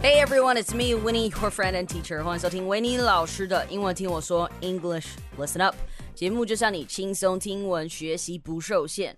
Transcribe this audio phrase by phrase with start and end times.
[0.00, 2.22] Hey everyone, it's me, Winnie, your friend and teacher.
[2.22, 5.06] 欢迎收听维尼老师的英文听我说 English
[5.38, 5.74] Listen Up
[6.14, 9.16] 节目，就像你轻松听闻，学习不受限。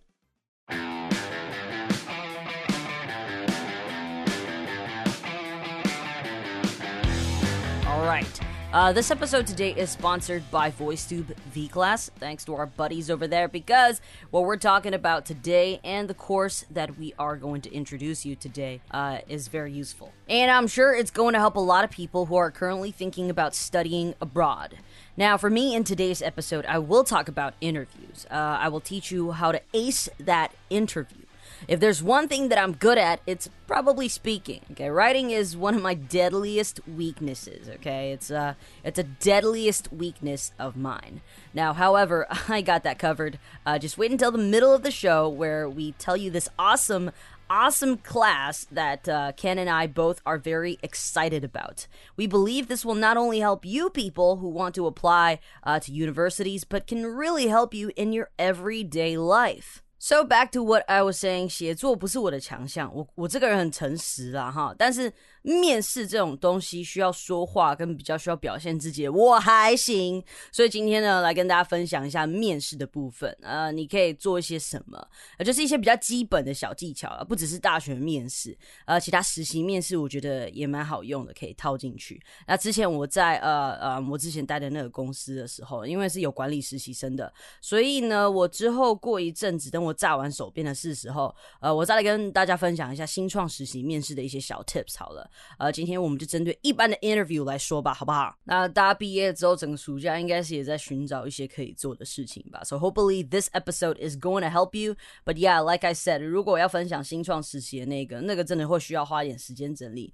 [7.86, 8.26] All right.
[8.73, 12.09] Uh, this episode today is sponsored by VoiceTube V Class.
[12.17, 14.01] Thanks to our buddies over there because
[14.31, 18.35] what we're talking about today and the course that we are going to introduce you
[18.35, 20.11] today uh, is very useful.
[20.27, 23.29] And I'm sure it's going to help a lot of people who are currently thinking
[23.29, 24.79] about studying abroad.
[25.15, 28.25] Now, for me in today's episode, I will talk about interviews.
[28.31, 31.22] Uh, I will teach you how to ace that interview.
[31.67, 34.61] If there's one thing that I'm good at, it's probably speaking.
[34.71, 37.69] Okay, writing is one of my deadliest weaknesses.
[37.69, 38.53] Okay, it's uh,
[38.83, 41.21] it's a deadliest weakness of mine.
[41.53, 43.39] Now, however, I got that covered.
[43.65, 47.11] Uh, just wait until the middle of the show where we tell you this awesome
[47.49, 51.87] awesome class that uh, Ken and I both are very excited about.
[52.15, 55.91] We believe this will not only help you people who want to apply uh, to
[55.91, 59.83] universities, but can really help you in your everyday life.
[60.05, 65.09] So back to what I was saying，写作不是我的强项，我我这个人很诚实啊哈，但是
[65.43, 70.21] 面试这种东西需要说话跟比较需要表现自己，我还行。
[70.51, 73.35] 所以今天呢，来跟大家分享一下面试的部分。
[73.41, 75.07] 呃，你可以做一些什么？
[75.37, 82.21] 呃，就是一些比较基本的小技巧啊，不只是大学面试，呃，其他实习面试我觉得也蛮好用的，可以套进去。
[82.47, 89.93] 那之前我在呃呃，我之前待的那个公司的时候，因为是有管理实习生的，所以呢，我之后过一阵子，等我。
[90.03, 95.29] 炸完手边的事时候，呃，我再来跟大家分享一下新创实习面试的一些小 tips 好了。
[95.57, 98.35] 呃，今天我们就针对一般的 interview 来说吧，好不好？
[98.43, 102.61] 那大家毕业之后，整个暑假应该是也在寻找一些可以做的事情吧。
[102.63, 104.95] So hopefully this episode is going to help you.
[105.25, 110.13] But yeah, like I said，如果要分享新创时期的那个，那个真的会需要花一点时间整理。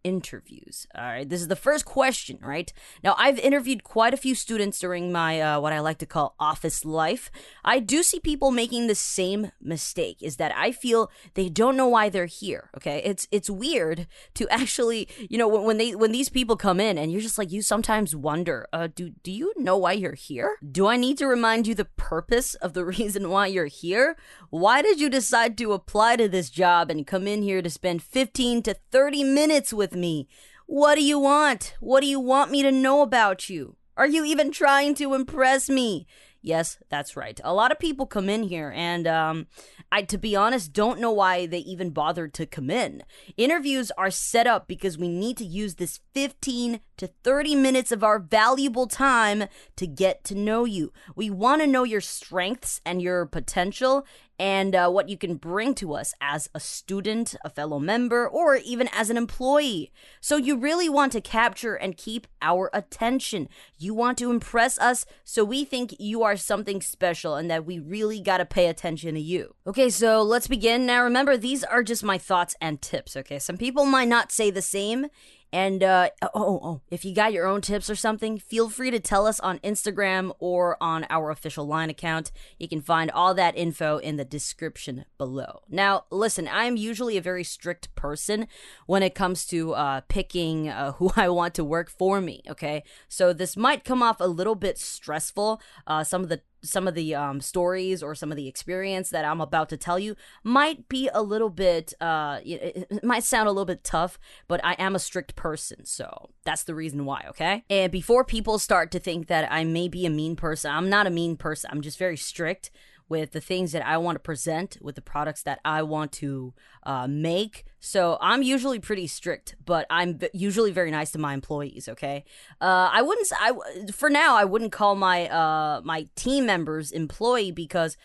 [0.03, 0.87] interviews?
[0.95, 2.71] All right, this is the first question, right?
[3.03, 6.35] Now, I've interviewed quite a few students during my uh, what I like to call
[6.39, 7.31] office life.
[7.63, 11.87] I do see people making the same mistake is that I feel they don't know
[11.87, 13.01] why they're here, okay?
[13.03, 16.97] It's it's weird to actually, you know, when, when they when these people come in
[16.97, 20.57] and you're just like you sometimes wonder, uh do do you know why you're here?
[20.71, 24.15] Do I need to remind you the purpose of the reason why you're here?
[24.49, 28.03] Why did you decide to apply to this job and come in here to spend
[28.03, 30.27] 15 to 30 minutes with me.
[30.65, 31.75] What do you want?
[31.79, 33.75] What do you want me to know about you?
[33.97, 36.07] Are you even trying to impress me?
[36.41, 37.39] Yes, that's right.
[37.43, 39.47] A lot of people come in here and um,
[39.91, 43.03] I to be honest don't know why they even bothered to come in.
[43.37, 48.03] Interviews are set up because we need to use this 15 to 30 minutes of
[48.03, 49.45] our valuable time
[49.75, 50.93] to get to know you.
[51.15, 54.05] We want to know your strengths and your potential
[54.37, 58.55] and uh, what you can bring to us as a student, a fellow member, or
[58.55, 59.91] even as an employee.
[60.19, 63.49] So, you really want to capture and keep our attention.
[63.77, 67.77] You want to impress us, so we think you are something special and that we
[67.77, 69.53] really got to pay attention to you.
[69.67, 70.87] Okay, so let's begin.
[70.87, 73.37] Now, remember, these are just my thoughts and tips, okay?
[73.37, 75.05] Some people might not say the same.
[75.53, 78.89] And uh, oh, oh, oh, if you got your own tips or something, feel free
[78.91, 82.31] to tell us on Instagram or on our official line account.
[82.57, 85.61] You can find all that info in the description below.
[85.69, 88.47] Now, listen, I'm usually a very strict person
[88.85, 92.83] when it comes to uh, picking uh, who I want to work for me, okay?
[93.09, 95.61] So this might come off a little bit stressful.
[95.85, 99.25] Uh, some of the some of the um, stories or some of the experience that
[99.25, 103.51] I'm about to tell you might be a little bit, uh, it, might sound a
[103.51, 107.63] little bit tough, but I am a strict person, so that's the reason why, okay?
[107.69, 111.07] And before people start to think that I may be a mean person, I'm not
[111.07, 111.69] a mean person.
[111.71, 112.71] I'm just very strict
[113.11, 116.53] with the things that I want to present, with the products that I want to
[116.83, 117.65] uh, make.
[117.81, 121.89] So I'm usually pretty strict, but I'm usually very nice to my employees.
[121.89, 122.23] Okay,
[122.61, 123.27] uh, I wouldn't.
[123.37, 123.51] I
[123.91, 127.97] for now I wouldn't call my uh, my team members employee because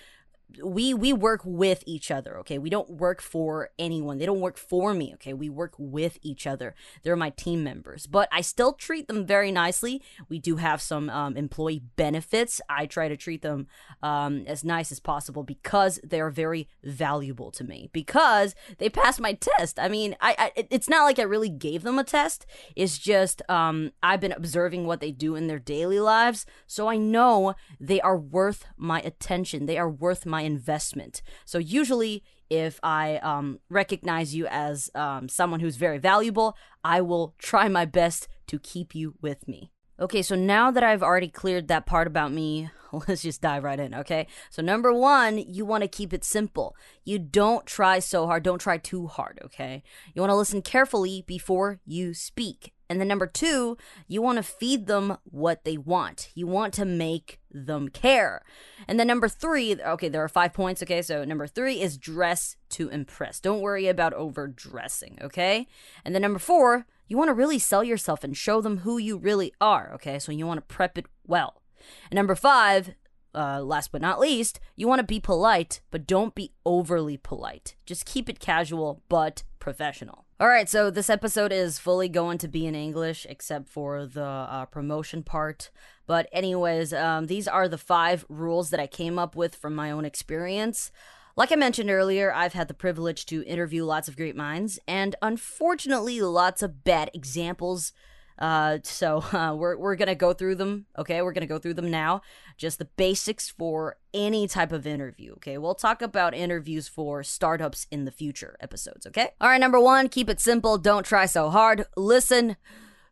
[0.62, 2.58] we we work with each other okay?
[2.58, 4.18] We don't work for anyone.
[4.18, 5.32] They don't work for me okay?
[5.32, 6.74] We work with each other.
[7.02, 8.06] They're my team members.
[8.06, 10.02] But i still treat them very nicely.
[10.28, 12.60] We do have some um, employee benefits.
[12.68, 13.66] I try to treat them
[14.02, 17.90] um, as nice as possible because they're very valuable to me.
[17.92, 19.78] Because they passed my test.
[19.78, 22.46] I mean i, I it's not like i really gave them a test.
[22.74, 26.46] It's just um, i've been observing what they do in their daily lives.
[26.66, 29.66] So i know they are worth my attention.
[29.66, 31.22] They are worth my investment.
[31.44, 37.34] So usually, if I um, recognize you as um, someone who's very valuable, I will
[37.38, 39.72] try my best to keep you with me.
[39.98, 42.68] Okay, so now that I've already cleared that part about me,
[43.08, 44.26] let's just dive right in, okay?
[44.50, 46.76] So, number one, you want to keep it simple.
[47.04, 49.82] You don't try so hard, don't try too hard, okay?
[50.14, 52.74] You want to listen carefully before you speak.
[52.88, 56.30] And then number two, you want to feed them what they want.
[56.34, 58.44] You want to make them care.
[58.86, 61.02] And then number three, okay, there are five points, okay?
[61.02, 63.40] So number three is dress to impress.
[63.40, 65.66] Don't worry about overdressing, okay?
[66.04, 69.16] And then number four, you want to really sell yourself and show them who you
[69.16, 70.18] really are, okay?
[70.18, 71.62] So you want to prep it well.
[72.10, 72.94] And number five,
[73.36, 77.76] uh, last but not least, you want to be polite, but don't be overly polite.
[77.84, 80.24] Just keep it casual, but professional.
[80.38, 84.22] All right, so this episode is fully going to be in English except for the
[84.24, 85.70] uh, promotion part.
[86.06, 89.90] But, anyways, um, these are the five rules that I came up with from my
[89.90, 90.90] own experience.
[91.36, 95.16] Like I mentioned earlier, I've had the privilege to interview lots of great minds, and
[95.20, 97.92] unfortunately, lots of bad examples
[98.38, 100.86] uh, so uh, we're we're gonna go through them.
[100.98, 102.22] Okay, we're gonna go through them now.
[102.56, 105.32] Just the basics for any type of interview.
[105.34, 109.06] Okay, we'll talk about interviews for startups in the future episodes.
[109.06, 109.30] Okay.
[109.40, 109.60] All right.
[109.60, 110.78] Number one, keep it simple.
[110.78, 111.86] Don't try so hard.
[111.96, 112.56] Listen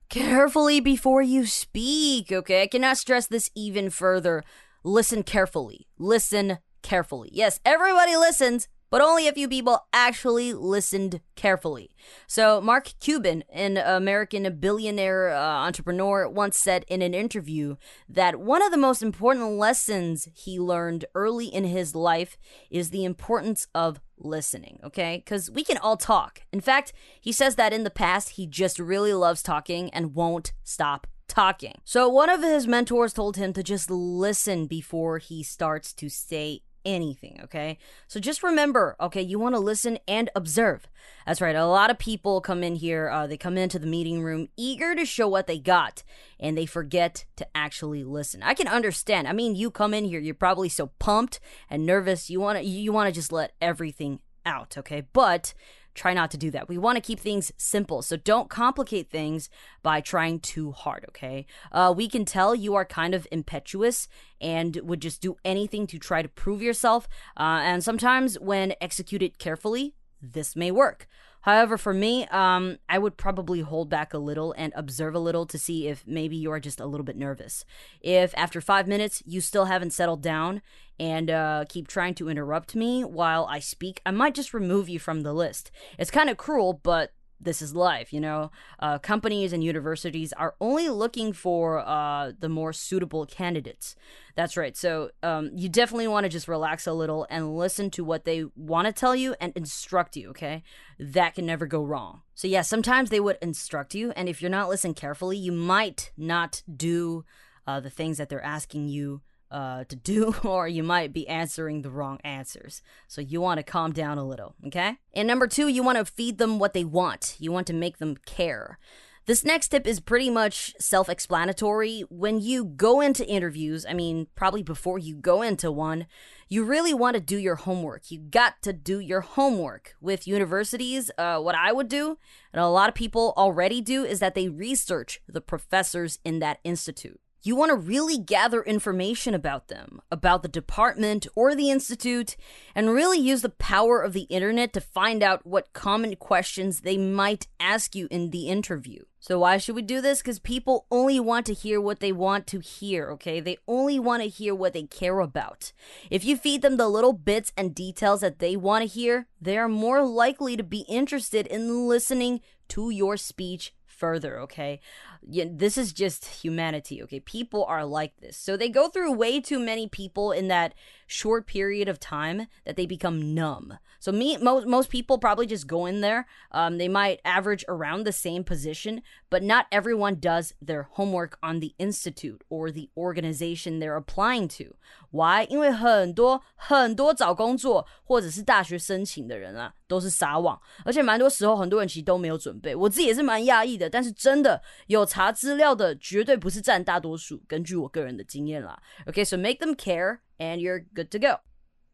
[0.08, 2.30] carefully before you speak.
[2.30, 4.42] Okay, I cannot stress this even further.
[4.82, 5.86] Listen carefully.
[5.98, 7.30] Listen carefully.
[7.32, 11.90] Yes, everybody listens, but only a few people actually listened carefully.
[12.28, 17.74] So, Mark Cuban, an American billionaire uh, entrepreneur, once said in an interview
[18.08, 22.38] that one of the most important lessons he learned early in his life
[22.70, 25.16] is the importance of listening, okay?
[25.24, 26.42] Because we can all talk.
[26.52, 30.52] In fact, he says that in the past, he just really loves talking and won't
[30.62, 31.74] stop talking.
[31.84, 36.62] So, one of his mentors told him to just listen before he starts to say
[36.84, 37.78] anything, okay?
[38.06, 40.88] So just remember, okay, you want to listen and observe.
[41.26, 41.56] That's right.
[41.56, 44.94] A lot of people come in here, uh, they come into the meeting room eager
[44.94, 46.02] to show what they got,
[46.38, 48.42] and they forget to actually listen.
[48.42, 49.28] I can understand.
[49.28, 51.40] I mean, you come in here, you're probably so pumped
[51.70, 52.30] and nervous.
[52.30, 55.06] You want to you want to just let everything out, okay?
[55.12, 55.54] But
[55.94, 56.68] try not to do that.
[56.68, 58.02] We want to keep things simple.
[58.02, 59.48] So don't complicate things
[59.82, 61.46] by trying too hard, okay?
[61.72, 64.08] Uh, we can tell you are kind of impetuous
[64.40, 67.08] and would just do anything to try to prove yourself.
[67.36, 71.06] Uh, and sometimes, when executed carefully, this may work.
[71.44, 75.44] However, for me, um, I would probably hold back a little and observe a little
[75.44, 77.66] to see if maybe you are just a little bit nervous.
[78.00, 80.62] If after five minutes you still haven't settled down
[80.98, 84.98] and uh, keep trying to interrupt me while I speak, I might just remove you
[84.98, 85.70] from the list.
[85.98, 87.12] It's kind of cruel, but
[87.44, 88.50] this is life, you know.
[88.78, 93.94] Uh, companies and universities are only looking for uh, the more suitable candidates.
[94.34, 94.76] That's right.
[94.76, 98.44] So um, you definitely want to just relax a little and listen to what they
[98.56, 100.30] want to tell you and instruct you.
[100.30, 100.62] Okay,
[100.98, 102.22] that can never go wrong.
[102.34, 106.12] So yeah, sometimes they would instruct you, and if you're not listening carefully, you might
[106.16, 107.24] not do
[107.66, 109.22] uh, the things that they're asking you
[109.54, 112.82] uh, to do, or you might be answering the wrong answers.
[113.06, 114.96] So you want to calm down a little, okay?
[115.14, 117.36] And number two, you want to feed them what they want.
[117.38, 118.78] You want to make them care.
[119.26, 122.04] This next tip is pretty much self explanatory.
[122.10, 126.06] When you go into interviews, I mean, probably before you go into one,
[126.48, 128.10] you really want to do your homework.
[128.10, 129.94] You got to do your homework.
[129.98, 132.18] With universities, uh, what I would do,
[132.52, 136.58] and a lot of people already do, is that they research the professors in that
[136.62, 137.18] institute.
[137.46, 142.36] You want to really gather information about them, about the department or the institute,
[142.74, 146.96] and really use the power of the internet to find out what common questions they
[146.96, 149.02] might ask you in the interview.
[149.20, 150.22] So, why should we do this?
[150.22, 153.40] Because people only want to hear what they want to hear, okay?
[153.40, 155.72] They only want to hear what they care about.
[156.10, 159.58] If you feed them the little bits and details that they want to hear, they
[159.58, 164.80] are more likely to be interested in listening to your speech further, okay?
[165.23, 167.19] Yeah, this is just humanity, okay?
[167.19, 168.37] People are like this.
[168.37, 170.73] So they go through way too many people in that
[171.07, 173.79] short period of time that they become numb.
[173.99, 176.25] So me, most most people probably just go in there.
[176.51, 181.59] Um, they might average around the same position, but not everyone does their homework on
[181.59, 184.75] the institute or the organization they're applying to.
[185.11, 185.45] Why？
[185.49, 192.73] 因为很多很多找工作或者是大学申请的人啊，都是撒网，而且蛮多时候很多人其实都没有准备。
[192.73, 197.41] 我自己也是蛮讶异的，但是真的有 查资料的，绝对不是占大多数。
[197.47, 198.81] 根据我个人的经验啦。
[199.05, 201.39] Okay, so make them care, and you're good to go.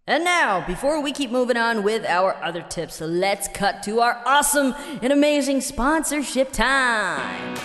[0.08, 4.22] And now, before we keep moving on with our other tips, let's cut to our
[4.24, 7.56] awesome and amazing sponsorship time.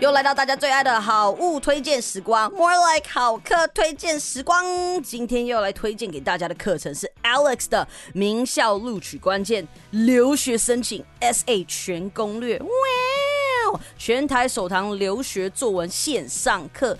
[0.00, 4.64] 又来到大家最爱的好物推荐时光，More like 好课推荐时光。
[5.02, 12.58] 今天又来推荐给大家的课程是 Alex 的名校录取关键留学申请 SA 全攻略。
[12.60, 16.96] 哇全台首堂留学作文线上课，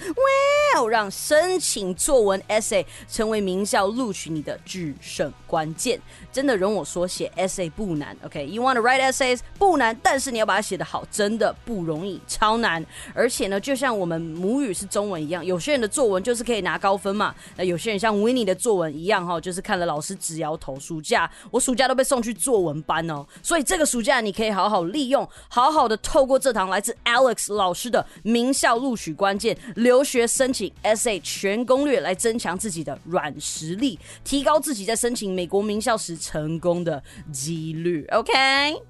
[0.74, 0.86] 哇！
[0.88, 6.00] 让申请作文 essay 成为名校录取你的制胜关键。
[6.30, 12.84] 真的容我说，写 essay 不难，OK？You want to write essays 不难，但是你要把它写得好，真的不容易，超难。
[13.14, 17.34] 而且呢，就像我们母语是中文一样，有些人的作文就是可以拿高分嘛。
[17.56, 20.78] 那有些人像 Winnie 的作文一样，哈，就是看了老师直摇头。
[20.78, 36.10] 暑假我暑假都被送去作文班哦，所以这个暑假你可以好好利用，好好的透过这堂来自 Alex 老师的名校录取关键留学申请 SA 全攻略，来增强自己的软实力，提高自己在申请美国名校时。
[36.20, 38.89] 成功的几率，OK。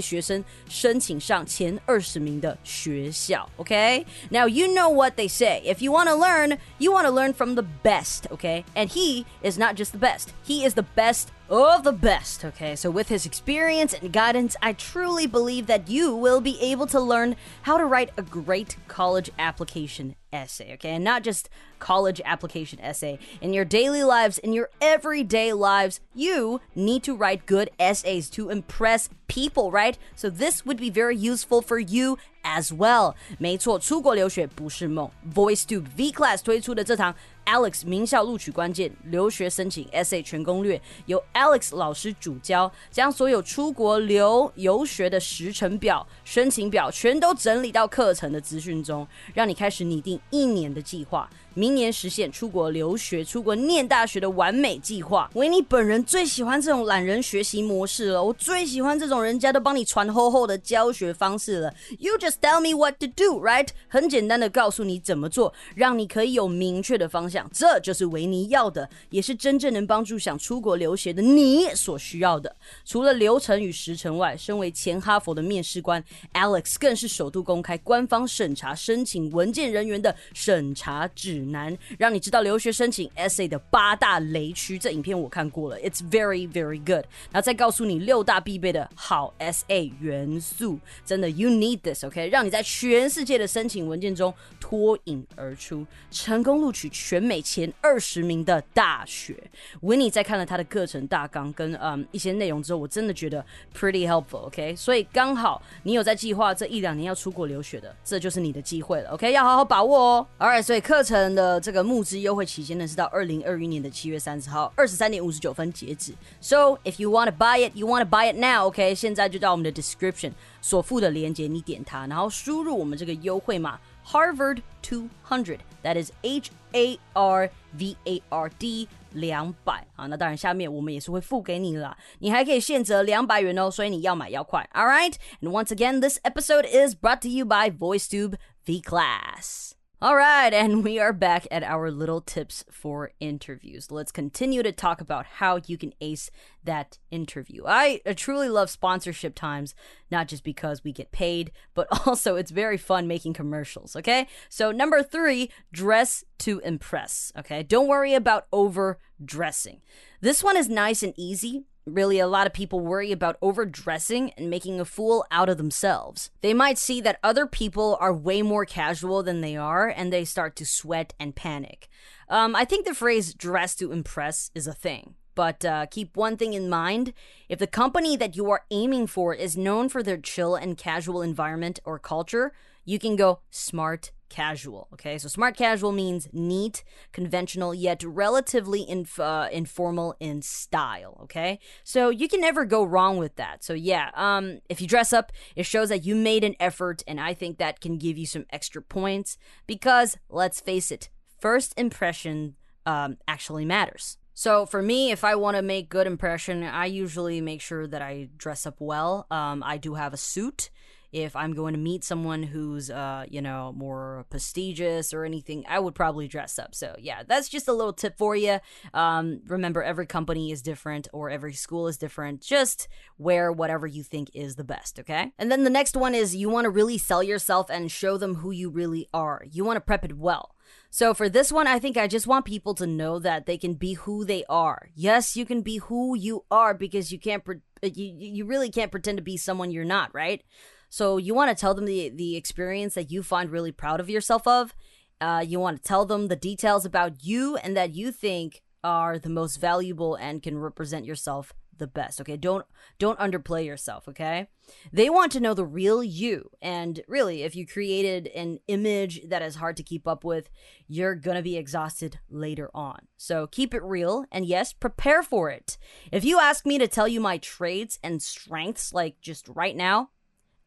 [0.00, 3.48] 学生申请上前二十名的学校。
[3.58, 5.62] Okay, now you know what they say.
[5.64, 8.28] If you want to learn, you want to learn from the best.
[8.30, 12.45] Okay, and he is not just the best; he is the best of the best.
[12.45, 16.87] Okay, so with his experience and guidance, I truly believe that you will be able
[16.87, 20.91] to learn how to write a great college application essay, okay?
[20.91, 23.19] And not just college application essay.
[23.41, 28.49] In your daily lives, in your everyday lives, you need to write good essays to
[28.49, 29.97] impress people, right?
[30.15, 33.13] So this would be very useful for you as well.
[33.37, 35.09] 没错，出国留学不是梦。
[35.33, 37.13] VoiceTube V Class 推出的这堂
[37.45, 51.29] Alex 名校录取关键留学申请 SA 全攻略，由 Alex 老师主教，将所有出国留游学的时程表、申请表全都整理到课程的资讯中，让你开始拟定一年的计划。
[51.53, 55.29] 明年实现出国留学、出国念大学的完美计划。
[55.33, 61.73] 维尼本人最喜欢这种懒人学习模式了，我最喜欢这种人家都帮你传厚厚的教学方式了。
[61.99, 63.67] You just tell me what to do, right？
[63.89, 67.49] 很简单的告诉你怎么做，让你可以有明确的方向。
[67.51, 72.55] 这就是维尼要的，也是真正能帮助想出国留学的你所需要的。
[72.85, 76.01] 除了流程与时程外，身为前哈佛的面试官
[76.33, 81.40] Alex 更是首度公开官方审查申请文件人员的审查指。
[81.41, 84.77] 难，让你知道留学申请 essay 的八大雷区。
[84.77, 87.05] 这影片我看过了，It's very very good。
[87.31, 92.27] 然后再告诉你六大必备的好 essay 元素，真的 You need this，OK？
[92.29, 99.35] 让你在全世界的申请文件中脱颖而出，成功录取全美前二十名的大学。
[99.81, 103.45] Winnie 在看了他的课程大纲跟嗯一些内容之后，我真的觉得
[103.77, 104.75] pretty helpful，OK？
[104.75, 109.31] 所以刚好你有在计划这一两年要出国留学的，这就是你的机会了，OK？
[109.31, 110.27] 要好好把握哦。
[110.39, 111.30] All right，所以课程。
[111.34, 116.12] 的这个募资优惠期间呢是到二零二一年的七月三十号二十三点五十九分截止。
[116.40, 118.94] So if you want to buy it, you want to buy it now, OK？
[118.94, 125.58] 现在就到我们的 description 所附的链接，你点它，然后输入我们这个优惠码 Harvard two hundred.
[125.82, 130.06] That is H A R V A R D 两百啊。
[130.06, 134.68] 那当然下面我们也是会付给你了，你还可以现折两百元哦，所以你要买要快。
[134.74, 138.34] All right, and once again, this episode is brought to you by VoiceTube
[138.64, 139.74] V Class.
[140.03, 143.91] All right, and we are back at our little tips for interviews.
[143.91, 146.31] Let's continue to talk about how you can ace
[146.63, 147.65] that interview.
[147.67, 149.75] I truly love sponsorship times,
[150.09, 154.25] not just because we get paid, but also it's very fun making commercials, okay?
[154.49, 157.61] So, number three, dress to impress, okay?
[157.61, 159.81] Don't worry about over dressing.
[160.19, 164.49] This one is nice and easy Really, a lot of people worry about overdressing and
[164.49, 166.29] making a fool out of themselves.
[166.41, 170.23] They might see that other people are way more casual than they are, and they
[170.23, 171.87] start to sweat and panic.
[172.29, 175.15] Um, I think the phrase dress to impress is a thing.
[175.33, 177.13] But uh, keep one thing in mind
[177.49, 181.21] if the company that you are aiming for is known for their chill and casual
[181.21, 182.51] environment or culture,
[182.85, 184.87] you can go smart casual.
[184.93, 191.19] Okay, so smart casual means neat, conventional, yet relatively inf- uh, informal in style.
[191.23, 193.63] Okay, so you can never go wrong with that.
[193.63, 197.19] So yeah, um, if you dress up, it shows that you made an effort, and
[197.19, 202.55] I think that can give you some extra points because let's face it, first impression
[202.85, 204.17] um, actually matters.
[204.33, 208.01] So for me, if I want to make good impression, I usually make sure that
[208.01, 209.27] I dress up well.
[209.29, 210.69] Um, I do have a suit
[211.11, 215.79] if I'm going to meet someone who's, uh, you know, more prestigious or anything, I
[215.79, 216.73] would probably dress up.
[216.73, 218.59] So, yeah, that's just a little tip for you.
[218.93, 222.41] Um, remember, every company is different or every school is different.
[222.41, 222.87] Just
[223.17, 225.33] wear whatever you think is the best, okay?
[225.37, 228.35] And then the next one is you want to really sell yourself and show them
[228.35, 229.43] who you really are.
[229.51, 230.55] You want to prep it well.
[230.89, 233.75] So for this one, I think I just want people to know that they can
[233.75, 234.89] be who they are.
[234.93, 238.91] Yes, you can be who you are because you can't pre- you you really can't
[238.91, 240.43] pretend to be someone you're not, right?
[240.91, 244.09] So you want to tell them the the experience that you find really proud of
[244.09, 244.75] yourself of.
[245.21, 249.17] Uh, you want to tell them the details about you and that you think are
[249.17, 252.35] the most valuable and can represent yourself the best okay?
[252.35, 252.65] Don't
[252.99, 254.49] don't underplay yourself okay?
[254.91, 256.49] They want to know the real you.
[256.61, 260.49] And really if you created an image that is hard to keep up with
[260.89, 263.07] you're gonna be exhausted later on.
[263.15, 265.77] So keep it real and yes prepare for it.
[266.11, 270.09] If you ask me to tell you my traits and strengths like just right now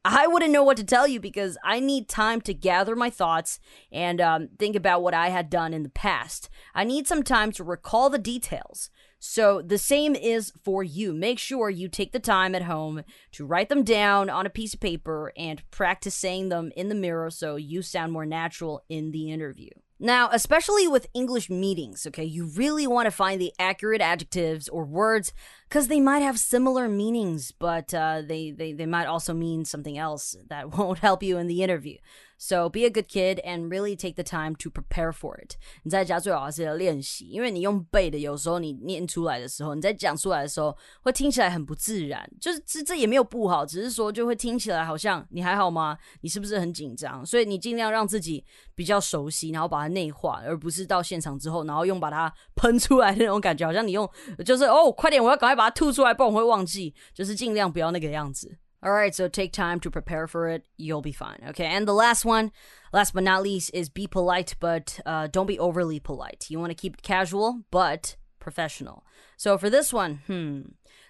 [0.06, 3.58] I wouldn't know what to tell you because I need time to gather my thoughts
[3.90, 6.50] and um, think about what I had done in the past.
[6.74, 8.90] I need some time to recall the details.
[9.18, 11.14] So the same is for you.
[11.14, 14.74] Make sure you take the time at home to write them down on a piece
[14.74, 19.12] of paper and practice saying them in the mirror so you sound more natural in
[19.12, 19.70] the interview.
[20.04, 24.84] Now, especially with English meetings, okay, you really want to find the accurate adjectives or
[24.84, 25.32] words
[25.66, 29.96] because they might have similar meanings, but uh, they, they, they might also mean something
[29.96, 31.96] else that won't help you in the interview.
[32.36, 35.56] So be a good kid and really take the time to prepare for it。
[35.82, 42.28] 你在家最好还是要练习，因为你用背的，有时候你念出来的时候，你在讲出来的时候会听起来很不自然。
[42.40, 45.96] 就是这这也没有不好，只是说就会听起来好像你还好吗？
[46.20, 47.24] 你是不是很紧张？
[47.24, 54.08] 所以你尽量让自己比较熟悉，然后把它内化，而不是到现场之后，然后用把它喷出来的那种感觉，好像你用
[54.44, 56.94] 就是哦，快点，我要赶快把它吐出来，不然我会忘记。
[57.14, 58.58] 就是尽量不要那个样子。
[58.84, 60.66] All right, so take time to prepare for it.
[60.76, 61.38] You'll be fine.
[61.48, 62.52] Okay, and the last one,
[62.92, 66.46] last but not least, is be polite, but uh, don't be overly polite.
[66.50, 69.02] You want to keep it casual, but professional.
[69.38, 70.60] So for this one, hmm,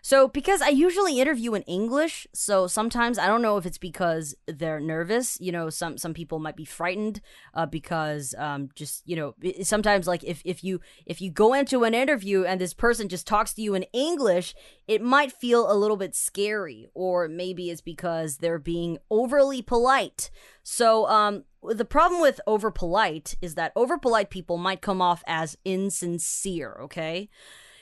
[0.06, 4.34] so, because I usually interview in English, so sometimes I don't know if it's because
[4.46, 5.40] they're nervous.
[5.40, 7.22] You know, some some people might be frightened
[7.54, 11.84] uh, because um, just you know sometimes like if if you if you go into
[11.84, 14.54] an interview and this person just talks to you in English,
[14.86, 20.30] it might feel a little bit scary, or maybe it's because they're being overly polite.
[20.62, 25.22] So, um, the problem with over polite is that over polite people might come off
[25.26, 26.76] as insincere.
[26.82, 27.30] Okay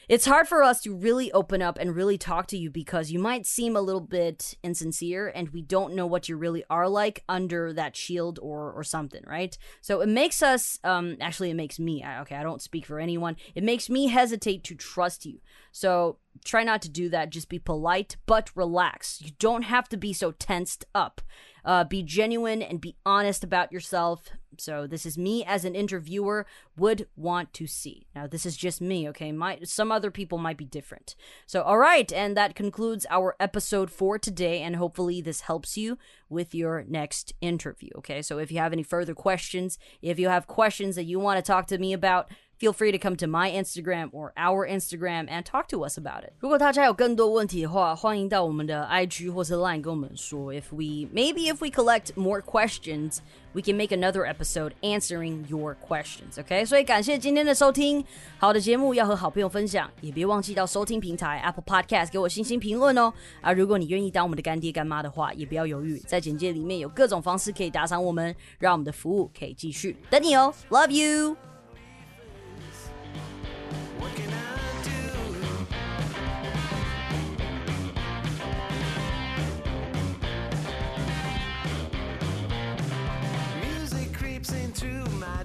[0.08, 3.18] it's hard for us to really open up and really talk to you because you
[3.18, 7.24] might seem a little bit insincere and we don't know what you really are like
[7.28, 9.56] under that shield or or something right?
[9.80, 13.36] So it makes us um actually it makes me okay i don't speak for anyone.
[13.54, 15.40] It makes me hesitate to trust you.
[15.70, 19.96] So try not to do that just be polite but relax you don't have to
[19.96, 21.20] be so tensed up
[21.64, 24.30] uh, be genuine and be honest about yourself.
[24.58, 26.44] So this is me as an interviewer
[26.76, 28.06] would want to see.
[28.14, 29.32] Now this is just me, okay?
[29.32, 31.14] My some other people might be different.
[31.46, 35.96] So all right, and that concludes our episode for today and hopefully this helps you
[36.28, 38.20] with your next interview, okay?
[38.20, 41.48] So if you have any further questions, if you have questions that you want to
[41.48, 42.28] talk to me about,
[42.61, 46.23] feel free to come to my Instagram or our Instagram and talk to us about
[46.23, 46.33] it.
[46.39, 50.53] 如果大家有更多问题的话，欢迎到我们的 IG 或是 Line 跟我们说。
[50.53, 53.19] If we maybe if we collect more questions,
[53.53, 56.39] we can make another episode answering your questions.
[56.39, 58.03] OK，所以感谢今天的收听。
[58.39, 63.13] 好的节目要和好朋友分享，也别忘记到收听平台 Apple Podcast 给我星星评论哦。
[63.41, 69.95] 啊，如果你愿意当我们的干爹干妈的话，也不要犹豫，在简介里面有各种方式可以打赏我们，让我们的服务可以继续。
[70.09, 71.50] 等你哦，Love you。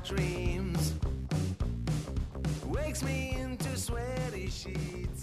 [0.04, 0.94] Dreams.
[2.66, 5.17] Wakes me into sweaty sheets